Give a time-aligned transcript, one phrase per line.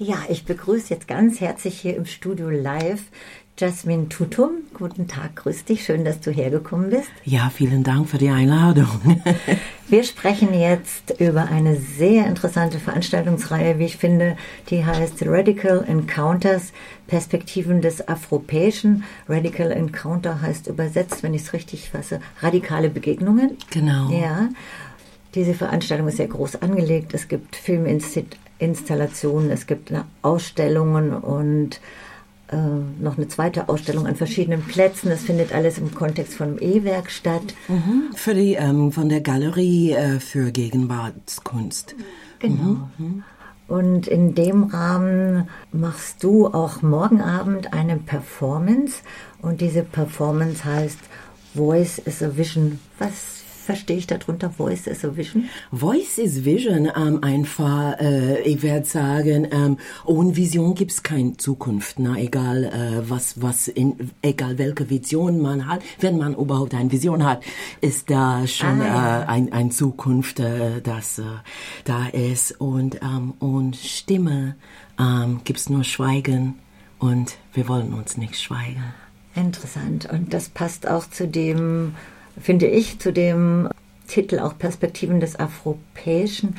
[0.00, 3.02] Ja, ich begrüße jetzt ganz herzlich hier im Studio live
[3.58, 4.50] Jasmin Tutum.
[4.72, 5.84] Guten Tag, grüß dich.
[5.84, 7.10] Schön, dass du hergekommen bist.
[7.24, 8.86] Ja, vielen Dank für die Einladung.
[9.88, 14.36] Wir sprechen jetzt über eine sehr interessante Veranstaltungsreihe, wie ich finde,
[14.70, 16.72] die heißt Radical Encounters,
[17.08, 19.02] Perspektiven des Afropäischen.
[19.28, 23.56] Radical Encounter heißt übersetzt, wenn ich es richtig fasse, radikale Begegnungen.
[23.70, 24.10] Genau.
[24.10, 24.50] Ja.
[25.34, 27.12] Diese Veranstaltung ist sehr groß angelegt.
[27.14, 29.92] Es gibt Filminstallationen, es gibt
[30.22, 31.80] Ausstellungen und
[32.50, 32.56] äh,
[33.02, 35.10] noch eine zweite Ausstellung an verschiedenen Plätzen.
[35.10, 37.42] Das findet alles im Kontext von E-Werk statt.
[37.68, 38.10] Mhm.
[38.14, 41.94] Für die, ähm, von der Galerie äh, für Gegenwartskunst.
[42.38, 42.88] Genau.
[42.96, 43.22] Mhm.
[43.66, 49.02] Und in dem Rahmen machst du auch morgen Abend eine Performance.
[49.42, 50.98] Und diese Performance heißt
[51.54, 52.78] Voice is a Vision.
[52.98, 53.37] Was
[53.68, 55.50] verstehe ich darunter Voice is a Vision?
[55.70, 61.36] Voice is Vision, ähm, einfach, äh, ich werde sagen, ähm, ohne Vision gibt es keine
[61.36, 61.98] Zukunft.
[61.98, 66.90] Na, egal äh, was, was in, egal welche Vision man hat, wenn man überhaupt eine
[66.90, 67.44] Vision hat,
[67.82, 69.22] ist da schon ah, ja.
[69.22, 71.24] äh, ein, ein Zukunft, äh, das äh,
[71.84, 72.58] da ist.
[72.58, 74.56] Und, ähm, und Stimme
[74.98, 76.54] ähm, gibt es nur Schweigen
[76.98, 78.82] und wir wollen uns nicht schweigen.
[79.34, 80.08] Interessant.
[80.10, 81.92] Und das passt auch zu dem
[82.40, 83.68] finde ich, zu dem
[84.06, 86.56] Titel auch Perspektiven des Afropäischen.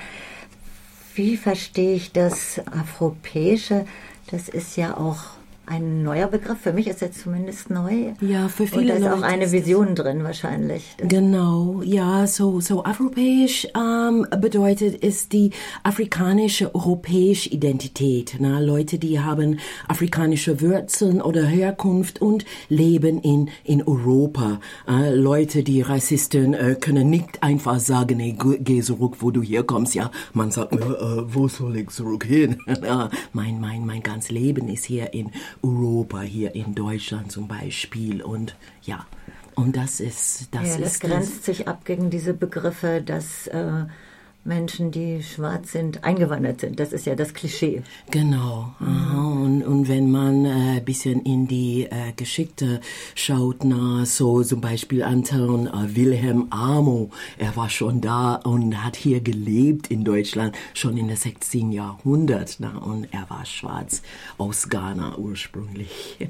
[1.15, 3.85] Wie verstehe ich das Afropäische?
[4.31, 5.38] Das ist ja auch
[5.69, 6.59] ein neuer Begriff.
[6.59, 8.13] Für mich ist er zumindest neu.
[8.21, 10.95] Ja, für viele Und da ist auch eine Vision drin wahrscheinlich.
[10.97, 15.51] Genau, ja, so, so europäisch ähm, bedeutet ist die
[15.83, 18.35] afrikanische europäische Identität.
[18.39, 24.59] Na, Leute, die haben afrikanische Wurzeln oder Herkunft und leben in, in Europa.
[24.87, 29.93] Äh, Leute, die Rassisten äh, können nicht einfach sagen, hey, geh zurück, wo du herkommst.
[29.93, 32.59] Ja, man sagt, äh, wo soll ich zurückgehen?
[33.33, 35.31] mein, mein, mein ganzes Leben ist hier in
[35.63, 38.21] Europa, hier in Deutschland zum Beispiel.
[38.21, 39.05] Und ja,
[39.55, 40.67] und das ist das.
[40.67, 41.45] Ja, das ist grenzt das.
[41.45, 43.85] sich ab gegen diese Begriffe, dass äh,
[44.43, 46.79] Menschen, die schwarz sind, eingewandert sind.
[46.79, 47.83] Das ist ja das Klischee.
[48.09, 48.73] Genau.
[48.79, 49.41] Mhm.
[49.43, 52.79] Und, und wenn man ein äh, bisschen in die äh, Geschichte
[53.15, 58.95] schaut, na, so zum Beispiel Anton äh, Wilhelm Amo, er war schon da und hat
[58.95, 61.71] hier gelebt in Deutschland, schon in der 16.
[61.71, 62.57] Jahrhundert.
[62.59, 64.01] Na, und er war schwarz
[64.37, 66.17] aus Ghana ursprünglich.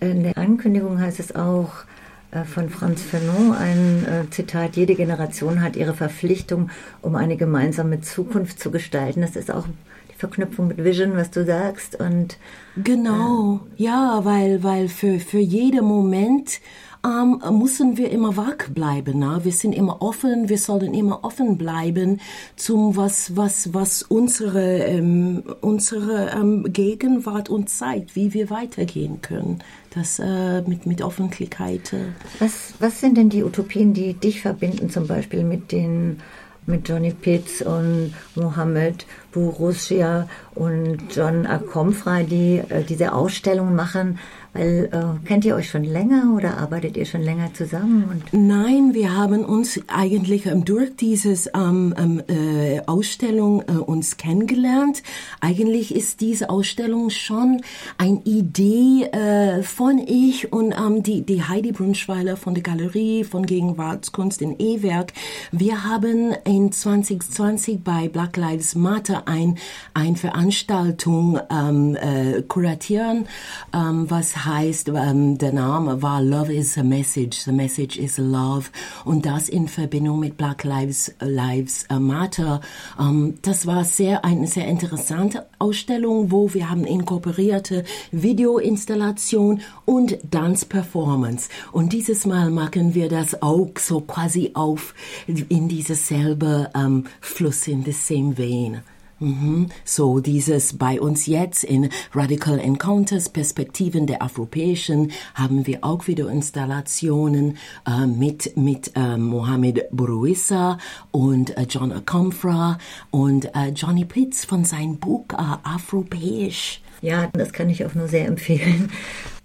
[0.00, 2.01] In der Ankündigung heißt es auch, äh,
[2.44, 6.70] von Franz Fanon ein äh, Zitat, jede Generation hat ihre Verpflichtung,
[7.02, 9.20] um eine gemeinsame Zukunft zu gestalten.
[9.20, 9.66] Das ist auch
[10.10, 11.94] die Verknüpfung mit Vision, was du sagst.
[12.00, 12.38] Und,
[12.82, 16.60] genau, äh, ja, weil, weil für, für jeden Moment
[17.04, 19.18] ähm, müssen wir immer wach bleiben.
[19.18, 19.44] Na?
[19.44, 22.20] Wir sind immer offen, wir sollen immer offen bleiben
[22.56, 29.58] zum was, was, was unsere, ähm, unsere ähm, Gegenwart uns zeigt, wie wir weitergehen können.
[29.90, 31.92] Das äh, mit, mit Offenheit.
[31.92, 32.12] Äh.
[32.38, 36.18] Was, was sind denn die Utopien, die dich verbinden, zum Beispiel mit den
[36.66, 44.18] mit Johnny Pitts und Mohammed Bourousia und John Akomfra, die äh, diese Ausstellung machen.
[44.54, 48.22] Weil äh, kennt ihr euch schon länger oder arbeitet ihr schon länger zusammen?
[48.32, 55.02] Nein, wir haben uns eigentlich ähm, durch dieses ähm, ähm, äh, Ausstellung äh, uns kennengelernt.
[55.40, 57.62] Eigentlich ist diese Ausstellung schon
[57.96, 63.46] eine Idee äh, von ich und ähm, die, die Heidi Brunschweiler von der Galerie von
[63.46, 65.14] Gegenwartskunst in E-Werk.
[65.50, 69.58] Wir haben in 2020 bei Black Lives Matter ein,
[69.94, 73.26] ein Veranstaltung ähm, äh, kuratieren,
[73.72, 78.70] ähm, was heißt, ähm, der Name war Love is a Message, the Message is Love
[79.04, 82.60] und das in Verbindung mit Black Lives, Lives Matter.
[82.98, 90.66] Ähm, das war sehr eine sehr interessante Ausstellung, wo wir haben inkorporierte Videoinstallation und Dance
[90.66, 94.94] Performance und dieses Mal machen wir das auch so quasi auf
[95.26, 98.82] in dieses selbe ähm, Fluss in the same vein.
[99.22, 99.68] Mhm.
[99.84, 106.28] So dieses bei uns jetzt in Radical Encounters Perspektiven der Afropäischen haben wir auch wieder
[106.28, 110.78] Installationen äh, mit mit äh, Mohamed Buruissa
[111.12, 112.78] und äh, John Akomfra
[113.12, 116.80] und äh, Johnny Pitts von seinem Buch äh, Afropäisch.
[117.00, 118.90] Ja, das kann ich auch nur sehr empfehlen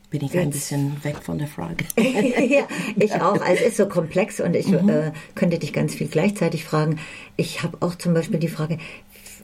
[0.09, 1.83] bin ich ein bisschen weg von der Frage.
[1.97, 2.65] ja,
[2.95, 3.41] ich auch.
[3.41, 4.89] Also es ist so komplex und ich mhm.
[4.89, 7.00] äh, könnte dich ganz viel gleichzeitig fragen.
[7.35, 8.77] Ich habe auch zum Beispiel die Frage,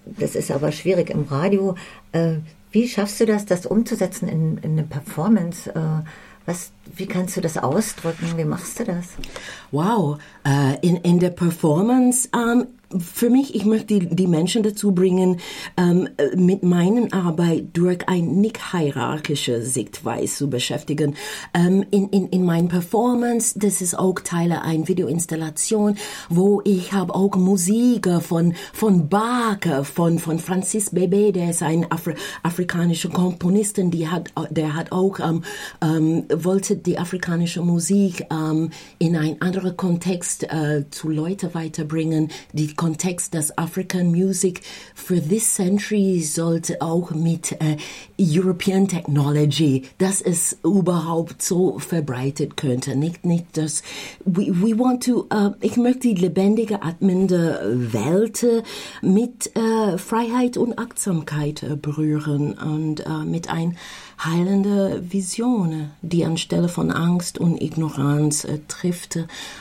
[0.05, 1.75] das ist aber schwierig im Radio.
[2.11, 2.35] Äh,
[2.71, 5.69] wie schaffst du das, das umzusetzen in, in eine Performance?
[5.73, 6.03] Äh,
[6.45, 8.37] was, wie kannst du das ausdrücken?
[8.37, 9.09] Wie machst du das?
[9.71, 12.67] Wow, uh, in, in der Performance, um,
[12.99, 15.39] für mich, ich möchte die, die Menschen dazu bringen,
[15.77, 21.15] ähm, mit meiner Arbeit durch eine nicht hierarchische Sichtweise zu beschäftigen.
[21.53, 25.97] Ähm, in, in, in meinen Performance, das ist auch Teile einer Videoinstallation,
[26.29, 31.91] wo ich habe auch Musik von, von Bach, von, von Francis Bebe, der ist ein
[31.91, 35.43] Afri afrikanischer Komponist, die hat, der hat auch, ähm,
[35.81, 38.69] ähm, wollte die afrikanische Musik ähm,
[38.99, 44.59] in ein anderer Kontext äh, zu Leuten weiterbringen, die Kontext, dass African Music
[44.93, 47.77] for this century sollte auch mit äh,
[48.19, 52.97] European Technology, dass es überhaupt so verbreitet könnte.
[52.97, 53.83] Nicht, nicht das,
[54.25, 57.61] we, we want to, uh, ich möchte die lebendige, atmende
[57.93, 58.45] Welt
[59.01, 63.77] mit äh, Freiheit und Achtsamkeit äh, berühren und äh, mit ein
[64.25, 69.19] heilende Vision, die anstelle von Angst und Ignoranz äh, trifft.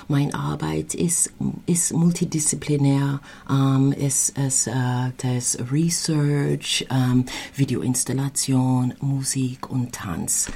[0.08, 1.32] Meine Arbeit ist,
[1.66, 3.20] ist multidisziplinär,
[3.50, 4.72] ähm, ist, ist äh,
[5.18, 7.26] das Research, ähm,
[7.56, 10.50] Videoinstallation, Musik und Tanz.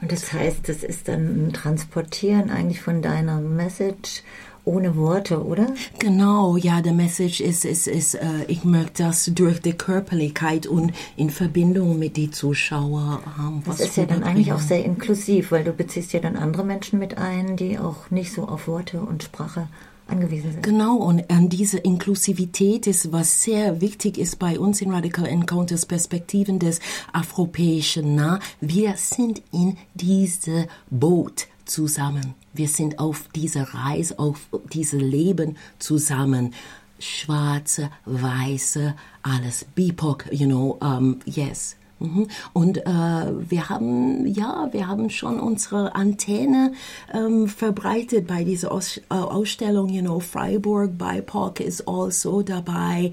[0.00, 4.22] Und das heißt, das ist dann ein Transportieren eigentlich von deiner Message
[4.64, 5.66] ohne Worte, oder?
[5.98, 10.92] Genau, ja, der Message ist, ist, ist äh, ich möchte das durch die Körperlichkeit und
[11.16, 13.18] in Verbindung mit den Zuschauern.
[13.38, 16.64] Ähm, das ist ja dann eigentlich auch sehr inklusiv, weil du beziehst ja dann andere
[16.64, 19.68] Menschen mit ein, die auch nicht so auf Worte und Sprache
[20.06, 20.62] angewiesen sind.
[20.62, 25.86] Genau, und an diese Inklusivität ist, was sehr wichtig ist bei uns in Radical Encounters
[25.86, 26.80] Perspektiven des
[27.12, 28.14] Afropäischen.
[28.14, 32.34] Na, wir sind in diese Boot zusammen.
[32.52, 36.54] Wir sind auf dieser Reise, auf diese Leben zusammen.
[36.98, 39.66] Schwarze, Weiße, alles.
[39.74, 41.76] BIPOC, you know, um, yes.
[41.98, 42.28] Mhm.
[42.52, 46.72] Und äh, wir haben ja, wir haben schon unsere Antenne
[47.12, 49.88] ähm, verbreitet bei dieser Aus äh, Ausstellung.
[49.88, 53.12] You know, Freiburg BIPOC ist also dabei.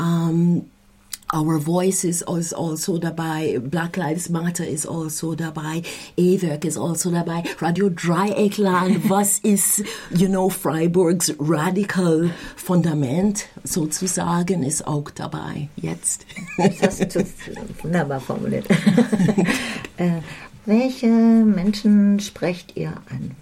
[0.00, 0.66] Ähm,
[1.32, 5.82] Our Voice is also dabei, Black Lives Matter ist also dabei,
[6.16, 14.84] E-Werk ist also dabei, Radio Dreieckland, was ist, you know, Freiburgs Radical Fundament sozusagen, ist
[14.88, 16.26] auch dabei, jetzt.
[16.58, 17.24] Das hast du
[17.82, 18.66] wunderbar formuliert.
[19.98, 20.20] äh,
[20.66, 23.36] welche Menschen sprecht ihr an?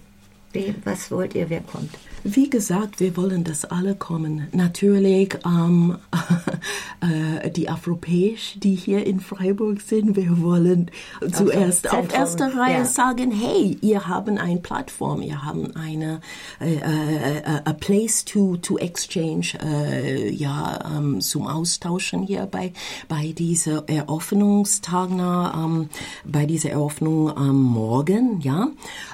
[0.53, 1.95] Wie, was wollt ihr, wer kommt?
[2.23, 4.47] Wie gesagt, wir wollen, dass alle kommen.
[4.51, 5.97] Natürlich ähm,
[7.01, 10.15] äh, die Europäisch, die hier in Freiburg sind.
[10.15, 12.85] Wir wollen also zuerst auf erster Reihe ja.
[12.85, 16.21] sagen, hey, ihr habt eine Plattform, ihr habt eine
[16.59, 22.73] äh, äh, a place to to exchange, äh, ja, ähm, zum Austauschen hier bei
[23.07, 25.89] bei dieser Eröffnungstag, ähm,
[26.25, 28.67] bei dieser Eröffnung am Morgen, ja.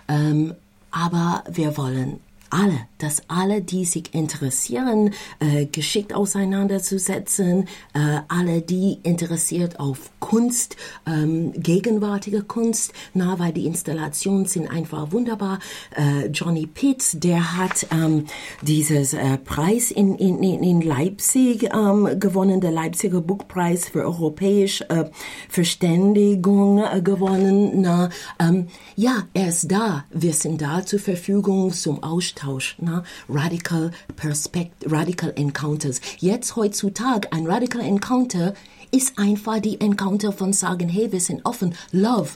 [0.08, 0.54] Ähm,
[0.92, 2.20] aber wir wollen
[2.50, 10.76] alle, dass alle, die sich interessieren, äh, geschickt auseinanderzusetzen, äh, alle, die interessiert auf Kunst,
[11.06, 15.60] ähm, gegenwärtige Kunst, na, weil die Installationen sind einfach wunderbar.
[15.96, 18.26] Äh, Johnny Pitts, der hat ähm,
[18.62, 25.06] dieses äh, Preis in, in, in Leipzig ähm, gewonnen, der Leipziger Buchpreis für europäische äh,
[25.50, 27.82] Verständigung äh, gewonnen.
[27.82, 28.10] Na,
[28.40, 30.06] ähm, ja, er ist da.
[30.12, 33.04] Wir sind da zur Verfügung zum Austausch Austausch, na?
[33.30, 36.02] Radical Perspect, Radical Encounters.
[36.20, 38.54] Jetzt heutzutage ein Radical Encounter
[38.92, 42.32] ist einfach die Encounter von sagen, hey, wir sind offen, Love.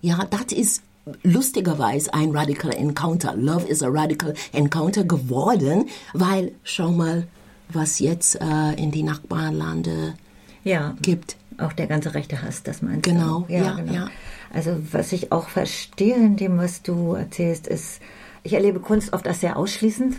[0.00, 0.82] Ja, das ist
[1.22, 3.34] lustigerweise ein Radical Encounter.
[3.36, 7.26] Love is a Radical Encounter geworden, weil schau mal,
[7.68, 10.14] was jetzt äh, in die Nachbarlande
[10.62, 11.36] ja, gibt.
[11.58, 13.52] Auch der ganze rechte Hass, das meinst genau, du?
[13.52, 13.92] Ja, ja, genau.
[13.92, 14.10] Ja.
[14.52, 18.00] Also was ich auch verstehe in dem, was du erzählst, ist,
[18.44, 20.16] ich erlebe Kunst oft als sehr ausschließend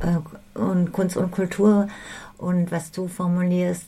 [0.00, 1.88] äh, und Kunst und Kultur
[2.38, 3.86] und was du formulierst,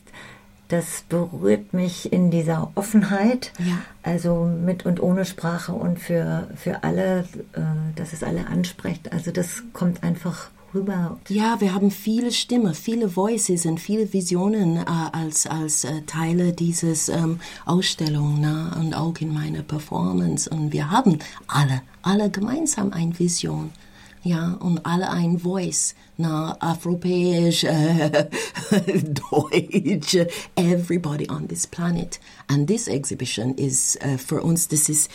[0.67, 3.77] das berührt mich in dieser Offenheit, ja.
[4.03, 7.19] also mit und ohne Sprache und für, für alle,
[7.53, 7.61] äh,
[7.95, 9.13] dass es alle anspricht.
[9.13, 11.19] Also das kommt einfach rüber.
[11.29, 16.53] Ja, wir haben viele Stimmen, viele Voices und viele Visionen äh, als, als äh, Teile
[16.53, 18.75] dieses ähm, Ausstellung ne?
[18.79, 20.49] und auch in meiner Performance.
[20.49, 23.71] Und wir haben alle, alle gemeinsam eine Vision.
[24.23, 28.27] Ja, und alle ein Voice, na, Afropäisch, äh,
[29.31, 30.17] Deutsch,
[30.55, 32.19] everybody on this planet.
[32.47, 35.07] And this exhibition is, uh, für uns, this is,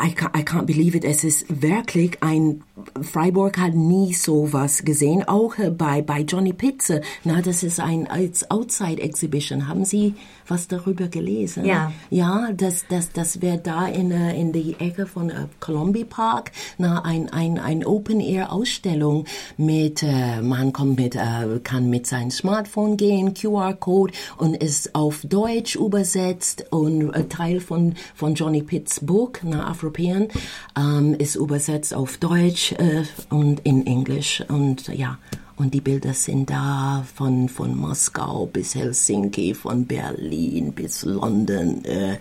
[0.00, 1.04] I can't, I can't believe it.
[1.04, 2.64] Es ist wirklich ein,
[3.02, 5.22] Freiburg hat nie sowas gesehen.
[5.28, 7.02] Auch äh, bei, bei Johnny Pitze.
[7.22, 9.68] Na, das ist ein, als Outside Exhibition.
[9.68, 10.14] Haben Sie
[10.46, 11.64] was darüber gelesen.
[11.64, 11.92] Ja.
[12.10, 16.52] Ja, das, das, das wäre da in, äh, in die Ecke von äh, Columbia Park,
[16.78, 19.24] na, ein, ein, ein Open-Air-Ausstellung
[19.56, 25.22] mit, äh, man kommt mit, äh, kann mit seinem Smartphone gehen, QR-Code und ist auf
[25.22, 30.28] Deutsch übersetzt und ein Teil von, von Johnny Pitts Buch, na, Afropean,
[30.76, 35.18] ähm, ist übersetzt auf Deutsch äh, und in Englisch und ja,
[35.56, 41.84] und die Bilder sind da von, von Moskau bis Helsinki, von Berlin bis London.
[41.84, 42.18] Äh,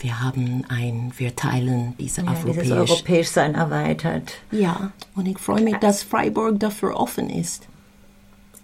[0.00, 2.90] wir haben ein, wir teilen diese Ja, dieses europäisch.
[2.90, 4.34] Europäischsein erweitert.
[4.50, 7.68] Ja, und ich freue mich, dass Freiburg dafür offen ist.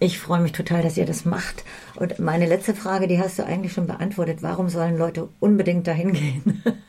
[0.01, 1.63] Ich freue mich total, dass ihr das macht.
[1.95, 4.39] Und meine letzte Frage, die hast du eigentlich schon beantwortet.
[4.41, 6.63] Warum sollen Leute unbedingt dahin gehen?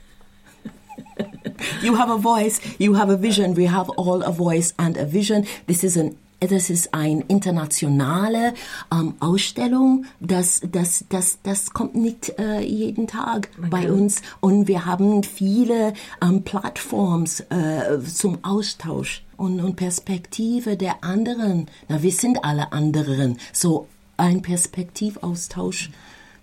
[1.83, 5.05] You have a voice, you have a vision, we have all a voice and a
[5.05, 5.47] vision.
[5.67, 8.55] This is an das ist eine internationale
[8.91, 14.67] ähm, Ausstellung, das, das, das, das kommt nicht äh, jeden Tag bei kann- uns und
[14.67, 21.67] wir haben viele ähm, Plattforms äh, zum Austausch und, und Perspektive der anderen.
[21.91, 23.37] Na, wir sind alle anderen.
[23.53, 25.91] So ein Perspektivaustausch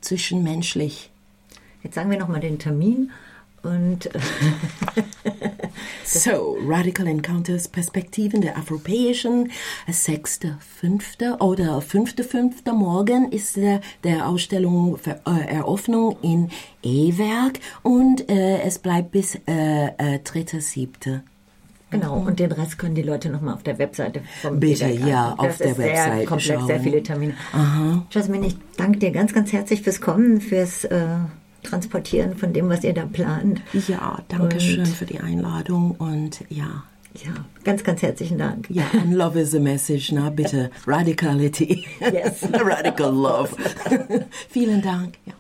[0.02, 1.10] zwischenmenschlich.
[1.82, 3.10] Jetzt sagen wir nochmal den Termin.
[3.68, 4.20] Und äh,
[6.04, 9.52] So, Radical Encounters Perspektiven der Europäischen,
[9.90, 11.40] 6.5.
[11.42, 12.72] oder 5.5.
[12.72, 16.50] morgen ist der, der Ausstellung für, äh, Eröffnung in
[16.82, 21.20] E-Werk und äh, es bleibt bis äh, äh, 3.7.
[21.92, 25.40] genau, und den Rest können die Leute nochmal auf der Webseite vom Bitte, ja, Das
[25.40, 26.84] auf der sehr Webseite komplex, sehr schauen.
[26.84, 27.34] viele Termine.
[28.12, 31.06] Jasmin, ich danke dir ganz, ganz herzlich fürs Kommen, fürs äh,
[31.70, 33.62] Transportieren von dem, was ihr da plant.
[33.88, 36.84] Ja, danke schön Und- für die Einladung und ja.
[37.26, 37.32] Ja,
[37.64, 38.68] ganz, ganz herzlichen Dank.
[38.70, 40.70] Ja, and love is the message, na bitte.
[40.86, 41.86] Radicality.
[42.00, 42.44] Yes.
[42.54, 43.50] Radical love.
[44.50, 45.16] Vielen Dank.
[45.26, 45.34] Ja.